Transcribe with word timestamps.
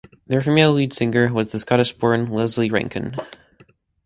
Their 0.25 0.41
female 0.41 0.73
lead 0.73 0.93
singer 0.93 1.31
was 1.31 1.51
Scottish-born 1.51 2.25
Lesley 2.25 2.71
Rankine. 2.71 3.15